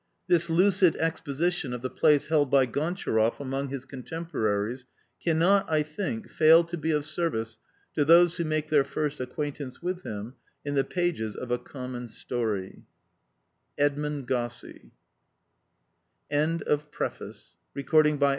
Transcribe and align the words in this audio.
This 0.25 0.49
lucid 0.49 0.95
exposition 0.95 1.73
of 1.73 1.83
the 1.83 1.89
place 1.91 2.25
held 2.25 2.49
by 2.49 2.65
Gontcharoff 2.65 3.39
among 3.39 3.67
his 3.69 3.85
contemporaries 3.85 4.85
cannot, 5.23 5.69
I 5.69 5.83
think, 5.83 6.27
fail 6.27 6.63
to 6.63 6.75
be 6.75 6.89
of 6.89 7.05
service 7.05 7.59
to 7.93 8.03
those 8.03 8.37
who 8.37 8.43
make 8.43 8.69
their 8.69 8.83
first 8.83 9.19
acquaintance 9.19 9.79
with 9.79 10.01
him 10.01 10.33
in 10.65 10.73
the 10.73 10.83
pages 10.83 11.35
of 11.35 11.51
A 11.51 11.59
Common 11.59 12.07
Story. 12.07 12.81